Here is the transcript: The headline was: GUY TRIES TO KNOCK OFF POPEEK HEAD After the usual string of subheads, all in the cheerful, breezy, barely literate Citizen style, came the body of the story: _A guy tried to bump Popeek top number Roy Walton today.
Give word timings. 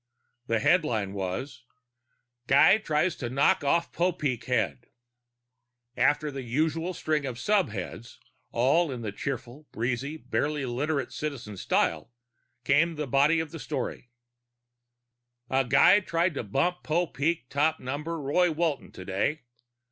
The 0.47 0.57
headline 0.57 1.13
was: 1.13 1.63
GUY 2.47 2.79
TRIES 2.79 3.15
TO 3.17 3.29
KNOCK 3.29 3.63
OFF 3.63 3.91
POPEEK 3.91 4.45
HEAD 4.45 4.87
After 5.95 6.31
the 6.31 6.41
usual 6.41 6.95
string 6.95 7.23
of 7.27 7.35
subheads, 7.37 8.17
all 8.51 8.91
in 8.91 9.03
the 9.03 9.11
cheerful, 9.11 9.67
breezy, 9.71 10.17
barely 10.17 10.65
literate 10.65 11.11
Citizen 11.13 11.55
style, 11.55 12.11
came 12.63 12.95
the 12.95 13.05
body 13.05 13.39
of 13.39 13.51
the 13.51 13.59
story: 13.59 14.09
_A 15.51 15.69
guy 15.69 15.99
tried 15.99 16.33
to 16.33 16.41
bump 16.43 16.81
Popeek 16.81 17.47
top 17.49 17.79
number 17.79 18.19
Roy 18.19 18.51
Walton 18.51 18.91
today. 18.91 19.43